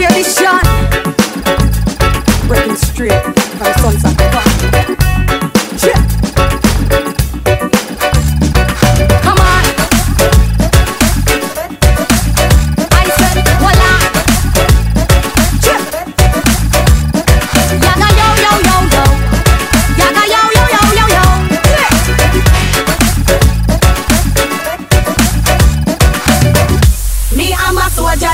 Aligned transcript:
hear 0.00 0.10
this 0.12 0.38
shot? 0.38 0.62
Breaking 2.48 2.76
straight 2.76 3.22
by 3.58 3.72
soldier, 3.80 4.08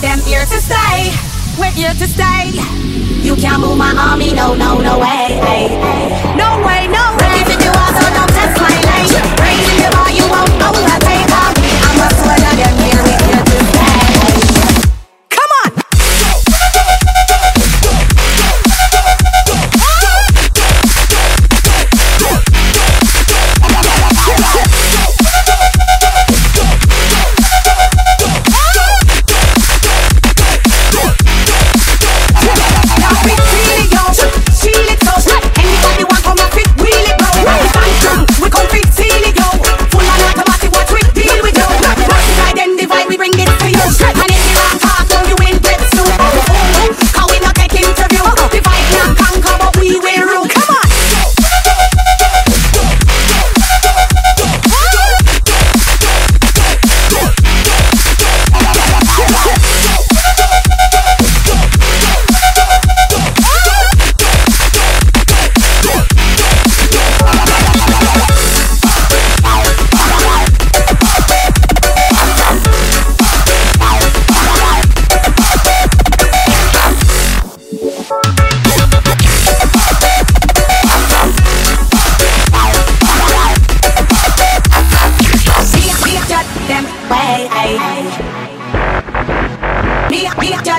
them 0.00 0.18
here 0.20 0.44
to 0.46 0.60
stay. 0.60 1.33
With 1.58 1.78
you 1.78 1.88
to 1.88 2.08
stay. 2.08 2.50
You 3.22 3.36
can't 3.36 3.60
move 3.60 3.78
my 3.78 3.94
army, 3.96 4.32
no, 4.32 4.54
no, 4.54 4.80
no 4.80 4.98
way. 4.98 5.38
Hey, 5.40 5.68
hey. 5.68 6.23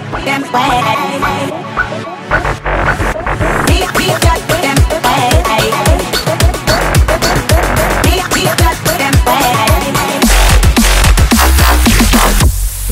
them 0.01 0.23
them. 0.25 0.43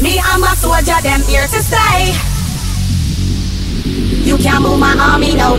Me, 0.01 0.19
I'm 0.23 0.43
a 0.43 0.55
soldier, 0.55 1.01
them 1.01 1.21
here 1.23 1.47
to 1.47 1.61
stay. 1.61 2.13
You 4.23 4.37
can't 4.37 4.61
move 4.63 4.79
my 4.79 4.95
army, 4.97 5.35
no, 5.35 5.57